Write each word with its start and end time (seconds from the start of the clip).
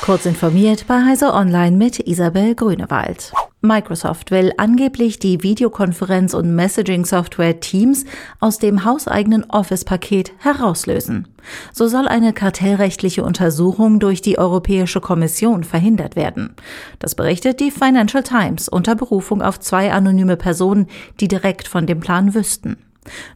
Kurz 0.00 0.24
informiert 0.24 0.86
bei 0.86 1.04
Heise 1.04 1.34
Online 1.34 1.76
mit 1.76 1.98
Isabel 2.06 2.54
Grünewald. 2.54 3.32
Microsoft 3.60 4.30
will 4.30 4.52
angeblich 4.56 5.18
die 5.18 5.40
Videokonferenz- 5.40 6.34
und 6.34 6.54
Messaging-Software 6.54 7.60
Teams 7.60 8.04
aus 8.40 8.58
dem 8.58 8.84
hauseigenen 8.84 9.44
Office-Paket 9.50 10.32
herauslösen. 10.38 11.28
So 11.72 11.88
soll 11.88 12.06
eine 12.08 12.32
kartellrechtliche 12.32 13.24
Untersuchung 13.24 13.98
durch 13.98 14.22
die 14.22 14.38
Europäische 14.38 15.00
Kommission 15.00 15.64
verhindert 15.64 16.16
werden. 16.16 16.54
Das 17.00 17.14
berichtet 17.14 17.60
die 17.60 17.72
Financial 17.72 18.22
Times 18.22 18.68
unter 18.68 18.94
Berufung 18.94 19.42
auf 19.42 19.58
zwei 19.60 19.92
anonyme 19.92 20.36
Personen, 20.36 20.86
die 21.20 21.28
direkt 21.28 21.68
von 21.68 21.86
dem 21.86 22.00
Plan 22.00 22.34
wüssten. 22.34 22.76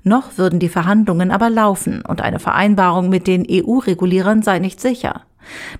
Noch 0.04 0.38
würden 0.38 0.60
die 0.60 0.68
Verhandlungen 0.68 1.30
aber 1.30 1.50
laufen 1.50 2.02
und 2.02 2.20
eine 2.20 2.38
Vereinbarung 2.38 3.08
mit 3.08 3.26
den 3.26 3.46
EU-Regulierern 3.50 4.42
sei 4.42 4.58
nicht 4.58 4.80
sicher. 4.80 5.22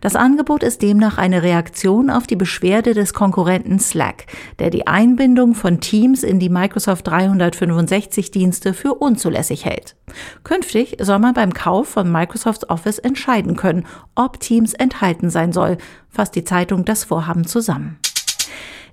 Das 0.01 0.17
Angebot 0.17 0.63
ist 0.63 0.83
demnach 0.83 1.19
eine 1.19 1.43
Reaktion 1.43 2.11
auf 2.11 2.27
die 2.27 2.37
Beschwerde 2.37 2.95
des 2.95 3.15
Konkurrenten 3.15 3.79
Slack, 3.79 4.27
der 4.59 4.71
die 4.71 4.87
Einbindung 4.87 5.55
von 5.55 5.81
Teams 5.81 6.23
in 6.23 6.39
die 6.39 6.49
Microsoft 6.49 7.07
365 7.07 8.31
Dienste 8.31 8.75
für 8.75 8.95
unzulässig 8.95 9.65
hält. 9.65 9.97
Künftig 10.45 10.97
soll 11.01 11.19
man 11.19 11.35
beim 11.35 11.53
Kauf 11.55 11.89
von 11.89 12.11
Microsoft 12.11 12.71
Office 12.71 12.99
entscheiden 12.99 13.57
können, 13.57 13.87
ob 14.15 14.41
Teams 14.41 14.75
enthalten 14.75 15.31
sein 15.31 15.53
soll, 15.53 15.79
fasst 16.09 16.35
die 16.37 16.45
Zeitung 16.45 16.85
das 16.85 17.05
Vorhaben 17.05 17.47
zusammen. 17.47 17.99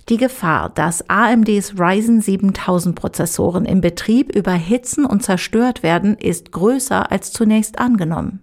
Die 0.08 0.16
Gefahr, 0.16 0.70
dass 0.70 1.08
AMDs 1.08 1.78
Ryzen 1.78 2.20
7000 2.20 2.96
Prozessoren 2.96 3.64
im 3.64 3.80
Betrieb 3.80 4.34
überhitzen 4.34 5.04
und 5.04 5.22
zerstört 5.22 5.84
werden, 5.84 6.16
ist 6.16 6.50
größer 6.50 7.12
als 7.12 7.32
zunächst 7.32 7.78
angenommen. 7.78 8.40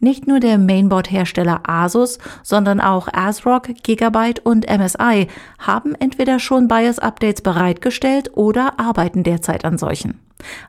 Nicht 0.00 0.26
nur 0.26 0.40
der 0.40 0.58
Mainboard-Hersteller 0.58 1.62
Asus, 1.66 2.18
sondern 2.42 2.80
auch 2.80 3.08
ASRock, 3.12 3.68
Gigabyte 3.82 4.40
und 4.40 4.66
MSI 4.68 5.28
haben 5.58 5.94
entweder 5.94 6.38
schon 6.38 6.68
BIOS-Updates 6.68 7.42
bereitgestellt 7.42 8.30
oder 8.34 8.78
arbeiten 8.78 9.22
derzeit 9.22 9.64
an 9.64 9.78
solchen. 9.78 10.20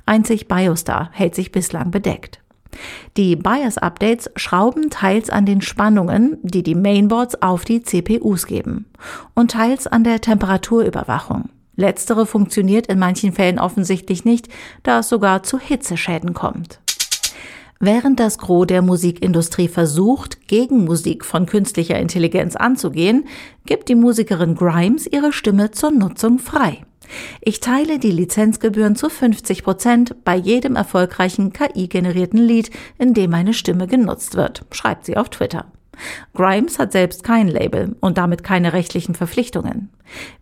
Einzig 0.05 0.47
Biostar 0.47 1.09
hält 1.13 1.35
sich 1.35 1.51
bislang 1.51 1.91
bedeckt. 1.91 2.41
Die 3.17 3.35
BIOS-Updates 3.35 4.31
schrauben 4.35 4.89
teils 4.89 5.29
an 5.29 5.45
den 5.45 5.61
Spannungen, 5.61 6.37
die 6.41 6.63
die 6.63 6.75
Mainboards 6.75 7.41
auf 7.41 7.65
die 7.65 7.83
CPUs 7.83 8.47
geben, 8.47 8.85
und 9.33 9.51
teils 9.51 9.87
an 9.87 10.03
der 10.03 10.21
Temperaturüberwachung. 10.21 11.49
Letztere 11.75 12.25
funktioniert 12.25 12.87
in 12.87 12.99
manchen 12.99 13.33
Fällen 13.33 13.59
offensichtlich 13.59 14.25
nicht, 14.25 14.49
da 14.83 14.99
es 14.99 15.09
sogar 15.09 15.43
zu 15.43 15.57
Hitzeschäden 15.57 16.33
kommt. 16.33 16.80
Während 17.83 18.19
das 18.19 18.37
Gros 18.37 18.67
der 18.67 18.83
Musikindustrie 18.83 19.67
versucht, 19.67 20.47
gegen 20.47 20.85
Musik 20.85 21.25
von 21.25 21.47
künstlicher 21.47 21.97
Intelligenz 21.97 22.55
anzugehen, 22.55 23.25
gibt 23.65 23.89
die 23.89 23.95
Musikerin 23.95 24.53
Grimes 24.53 25.07
ihre 25.07 25.33
Stimme 25.33 25.71
zur 25.71 25.89
Nutzung 25.89 26.37
frei. 26.37 26.83
Ich 27.41 27.59
teile 27.59 27.97
die 27.97 28.11
Lizenzgebühren 28.11 28.95
zu 28.95 29.09
50 29.09 29.63
Prozent 29.63 30.23
bei 30.23 30.35
jedem 30.35 30.75
erfolgreichen 30.75 31.53
KI-generierten 31.53 32.39
Lied, 32.39 32.69
in 32.99 33.15
dem 33.15 33.31
meine 33.31 33.55
Stimme 33.55 33.87
genutzt 33.87 34.35
wird, 34.35 34.63
schreibt 34.71 35.05
sie 35.05 35.17
auf 35.17 35.29
Twitter. 35.29 35.65
Grimes 36.35 36.77
hat 36.77 36.91
selbst 36.91 37.23
kein 37.23 37.47
Label 37.47 37.95
und 37.99 38.19
damit 38.19 38.43
keine 38.43 38.73
rechtlichen 38.73 39.15
Verpflichtungen. 39.15 39.89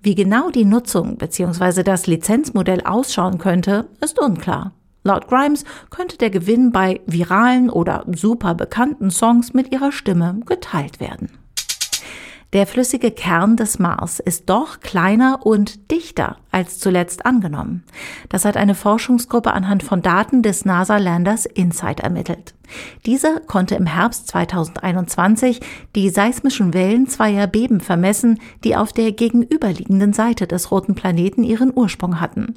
Wie 0.02 0.14
genau 0.14 0.50
die 0.50 0.66
Nutzung 0.66 1.16
bzw. 1.16 1.84
das 1.84 2.06
Lizenzmodell 2.06 2.82
ausschauen 2.82 3.38
könnte, 3.38 3.88
ist 4.02 4.20
unklar. 4.20 4.73
Laut 5.09 5.27
Grimes 5.27 5.65
könnte 5.89 6.19
der 6.19 6.29
Gewinn 6.29 6.71
bei 6.71 7.02
viralen 7.07 7.71
oder 7.71 8.05
super 8.13 8.53
bekannten 8.53 9.09
Songs 9.09 9.55
mit 9.55 9.71
ihrer 9.71 9.91
Stimme 9.91 10.39
geteilt 10.45 10.99
werden. 10.99 11.31
Der 12.52 12.66
flüssige 12.66 13.11
Kern 13.11 13.58
des 13.58 13.78
Mars 13.78 14.19
ist 14.19 14.50
doch 14.50 14.80
kleiner 14.80 15.45
und 15.45 15.92
dichter 15.92 16.38
als 16.50 16.80
zuletzt 16.80 17.23
angenommen. 17.23 17.83
Das 18.30 18.43
hat 18.43 18.58
eine 18.58 18.73
Forschungsgruppe 18.73 19.54
anhand 19.54 19.83
von 19.83 20.02
Daten 20.02 20.42
des 20.42 20.65
NASA-Landers 20.65 21.45
InSight 21.45 21.99
ermittelt. 21.99 22.55
Diese 23.05 23.42
konnte 23.45 23.76
im 23.76 23.86
Herbst 23.86 24.30
2021 24.30 25.60
die 25.95 26.10
seismischen 26.10 26.73
Wellen 26.73 27.05
zweier 27.05 27.45
Beben 27.45 27.82
vermessen, 27.82 28.39
die 28.64 28.76
auf 28.76 28.93
der 28.93 29.11
gegenüberliegenden 29.11 30.14
Seite 30.14 30.48
des 30.48 30.71
roten 30.71 30.95
Planeten 30.95 31.43
ihren 31.43 31.71
Ursprung 31.76 32.20
hatten. 32.20 32.55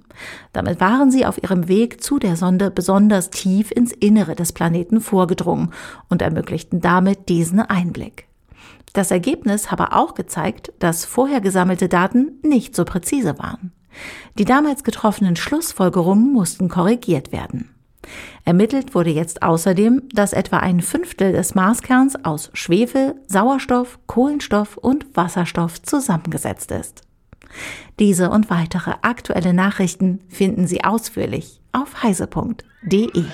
Damit 0.55 0.81
waren 0.81 1.11
sie 1.11 1.27
auf 1.27 1.43
ihrem 1.43 1.69
Weg 1.69 2.03
zu 2.03 2.19
der 2.19 2.37
Sonde 2.37 2.71
besonders 2.71 3.29
tief 3.29 3.71
ins 3.71 3.93
Innere 3.93 4.37
des 4.37 4.55
Planeten 4.55 5.03
vorgedrungen 5.03 5.71
und 6.09 6.23
ermöglichten 6.23 6.81
damit 6.81 7.29
diesen 7.29 7.61
Einblick. 7.61 8.32
Das 8.93 9.11
Ergebnis 9.11 9.71
habe 9.71 9.93
auch 9.93 10.15
gezeigt, 10.15 10.73
dass 10.79 11.05
vorher 11.05 11.41
gesammelte 11.41 11.89
Daten 11.89 12.39
nicht 12.43 12.77
so 12.77 12.85
präzise 12.85 13.39
waren. 13.39 13.73
Die 14.39 14.45
damals 14.45 14.85
getroffenen 14.85 15.37
Schlussfolgerungen 15.37 16.33
mussten 16.33 16.69
korrigiert 16.69 17.33
werden. 17.33 17.75
Ermittelt 18.45 18.95
wurde 18.95 19.11
jetzt 19.11 19.43
außerdem, 19.43 20.03
dass 20.13 20.33
etwa 20.33 20.59
ein 20.59 20.81
Fünftel 20.81 21.33
des 21.33 21.55
Marskerns 21.55 22.25
aus 22.25 22.51
Schwefel, 22.53 23.15
Sauerstoff, 23.29 23.99
Kohlenstoff 24.07 24.77
und 24.77 25.17
Wasserstoff 25.17 25.81
zusammengesetzt 25.83 26.73
ist. 26.73 27.03
Diese 27.99 28.31
und 28.31 28.51
weitere 28.51 28.95
aktuelle 29.03 29.53
Nachrichten 29.53 30.21
finden 30.29 30.67
Sie 30.67 30.83
ausführlich 30.85 31.61
auf 31.73 32.03
heise.de. 32.03 33.25